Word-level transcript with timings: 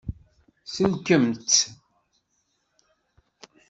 Sellkemt-t. 0.73 1.53